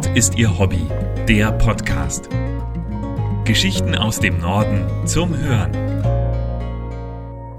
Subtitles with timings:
[0.00, 0.80] Nord ist Ihr Hobby,
[1.28, 2.30] der Podcast.
[3.44, 5.72] Geschichten aus dem Norden zum Hören.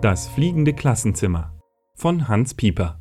[0.01, 1.55] Das fliegende Klassenzimmer
[1.93, 2.99] von Hans Pieper.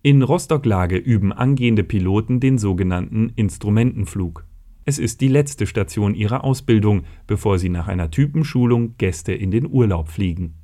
[0.00, 4.46] In Rostock-Lage üben angehende Piloten den sogenannten Instrumentenflug.
[4.86, 9.70] Es ist die letzte Station ihrer Ausbildung, bevor sie nach einer Typenschulung Gäste in den
[9.70, 10.54] Urlaub fliegen.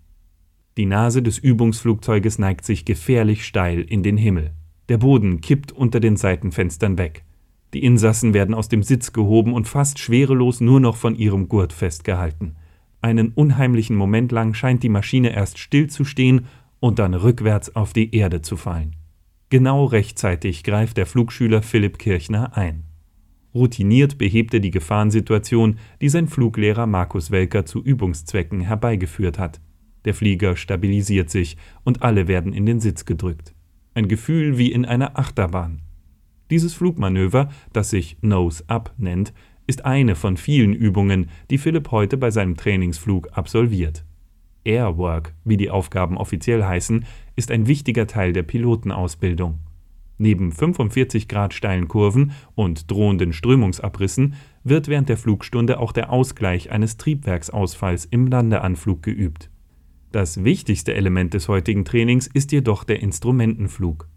[0.79, 4.55] Die Nase des Übungsflugzeuges neigt sich gefährlich steil in den Himmel.
[4.89, 7.25] Der Boden kippt unter den Seitenfenstern weg.
[7.75, 11.75] Die Insassen werden aus dem Sitz gehoben und fast schwerelos nur noch von ihrem Gurt
[11.75, 12.57] festgehalten.
[13.03, 16.47] Einen unheimlichen Moment lang scheint die Maschine erst still zu stehen
[16.81, 18.97] und dann rückwärts auf die Erde zu fallen.
[19.51, 22.85] Genau rechtzeitig greift der Flugschüler Philipp Kirchner ein.
[23.55, 29.61] Routiniert behebt er die Gefahrensituation, die sein Fluglehrer Markus Welker zu Übungszwecken herbeigeführt hat.
[30.05, 33.55] Der Flieger stabilisiert sich und alle werden in den Sitz gedrückt
[33.99, 35.83] ein Gefühl wie in einer Achterbahn.
[36.51, 39.35] Dieses Flugmanöver, das sich Nose Up nennt,
[39.67, 44.05] ist eine von vielen Übungen, die Philipp heute bei seinem Trainingsflug absolviert.
[44.65, 47.05] Airwork, wie die Aufgaben offiziell heißen,
[47.37, 49.59] ist ein wichtiger Teil der Pilotenausbildung.
[50.17, 56.71] Neben 45 Grad steilen Kurven und drohenden Strömungsabrissen wird während der Flugstunde auch der Ausgleich
[56.71, 59.51] eines Triebwerksausfalls im Landeanflug geübt.
[60.11, 64.09] Das wichtigste Element des heutigen Trainings ist jedoch der Instrumentenflug.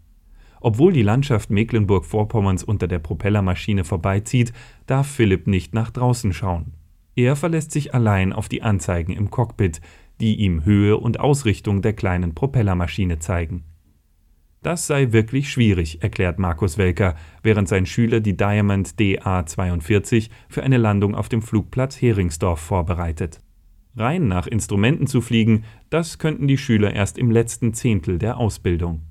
[0.60, 4.52] Obwohl die Landschaft Mecklenburg-Vorpommerns unter der Propellermaschine vorbeizieht,
[4.86, 6.74] darf Philipp nicht nach draußen schauen.
[7.14, 9.80] Er verlässt sich allein auf die Anzeigen im Cockpit,
[10.20, 13.64] die ihm Höhe und Ausrichtung der kleinen Propellermaschine zeigen.
[14.62, 20.78] Das sei wirklich schwierig, erklärt Markus Welker, während sein Schüler die Diamond DA-42 für eine
[20.78, 23.40] Landung auf dem Flugplatz Heringsdorf vorbereitet.
[23.96, 29.02] Rein nach Instrumenten zu fliegen, das könnten die Schüler erst im letzten Zehntel der Ausbildung.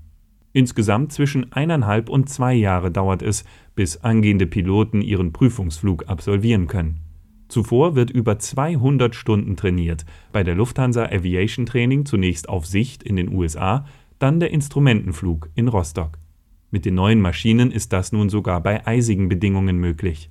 [0.54, 7.00] Insgesamt zwischen eineinhalb und zwei Jahre dauert es, bis angehende Piloten ihren Prüfungsflug absolvieren können.
[7.48, 13.18] Zuvor wird über 200 Stunden trainiert, bei der Lufthansa Aviation Training zunächst auf Sicht in
[13.18, 13.86] den USA,
[14.20, 16.18] dann der Instrumentenflug in Rostock.
[16.70, 20.30] Mit den neuen Maschinen ist das nun sogar bei eisigen Bedingungen möglich.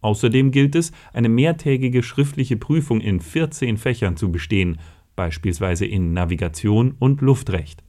[0.00, 4.78] Außerdem gilt es, eine mehrtägige schriftliche Prüfung in 14 Fächern zu bestehen,
[5.16, 7.82] beispielsweise in Navigation und Luftrecht.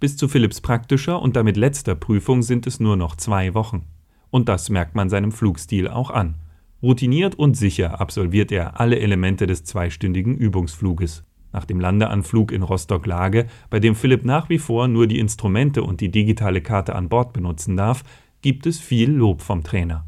[0.00, 3.84] Bis zu Philipps praktischer und damit letzter Prüfung sind es nur noch zwei Wochen.
[4.30, 6.34] Und das merkt man seinem Flugstil auch an.
[6.82, 11.24] Routiniert und sicher absolviert er alle Elemente des zweistündigen Übungsfluges.
[11.52, 16.00] Nach dem Landeanflug in Rostock-Lage, bei dem Philipp nach wie vor nur die Instrumente und
[16.00, 18.02] die digitale Karte an Bord benutzen darf,
[18.42, 20.04] gibt es viel Lob vom Trainer.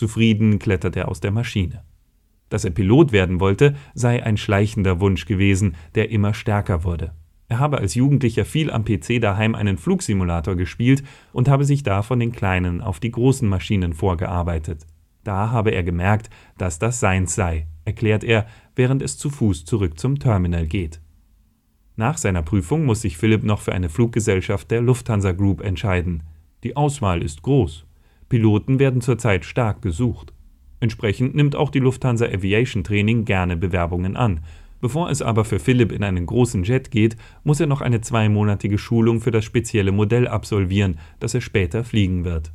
[0.00, 1.84] Zufrieden klettert er aus der Maschine.
[2.48, 7.12] Dass er Pilot werden wollte, sei ein schleichender Wunsch gewesen, der immer stärker wurde.
[7.48, 11.02] Er habe als Jugendlicher viel am PC daheim einen Flugsimulator gespielt
[11.34, 14.86] und habe sich da von den kleinen auf die großen Maschinen vorgearbeitet.
[15.22, 20.00] Da habe er gemerkt, dass das seins sei, erklärt er, während es zu Fuß zurück
[20.00, 21.02] zum Terminal geht.
[21.96, 26.22] Nach seiner Prüfung muss sich Philipp noch für eine Fluggesellschaft der Lufthansa Group entscheiden.
[26.64, 27.84] Die Auswahl ist groß.
[28.30, 30.32] Piloten werden zurzeit stark gesucht.
[30.78, 34.40] Entsprechend nimmt auch die Lufthansa Aviation Training gerne Bewerbungen an.
[34.80, 38.78] Bevor es aber für Philipp in einen großen Jet geht, muss er noch eine zweimonatige
[38.78, 42.52] Schulung für das spezielle Modell absolvieren, das er später fliegen wird.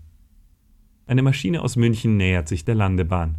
[1.08, 3.38] Eine Maschine aus München nähert sich der Landebahn.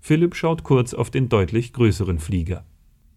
[0.00, 2.64] Philipp schaut kurz auf den deutlich größeren Flieger.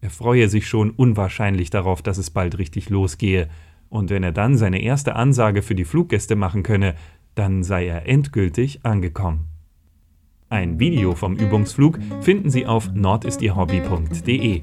[0.00, 3.48] Er freue sich schon unwahrscheinlich darauf, dass es bald richtig losgehe,
[3.88, 6.96] und wenn er dann seine erste Ansage für die Fluggäste machen könne,
[7.36, 9.46] dann sei er endgültig angekommen.
[10.48, 14.62] Ein Video vom Übungsflug finden Sie auf nordistierhobby.de.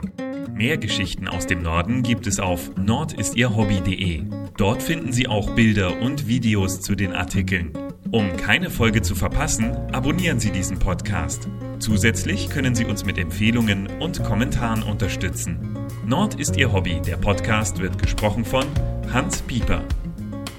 [0.53, 4.23] Mehr Geschichten aus dem Norden gibt es auf nordistierhobby.de.
[4.57, 7.71] Dort finden Sie auch Bilder und Videos zu den Artikeln.
[8.11, 11.49] Um keine Folge zu verpassen, abonnieren Sie diesen Podcast.
[11.79, 15.77] Zusätzlich können Sie uns mit Empfehlungen und Kommentaren unterstützen.
[16.05, 17.01] Nord ist Ihr Hobby.
[17.05, 18.65] Der Podcast wird gesprochen von
[19.11, 19.83] Hans Pieper.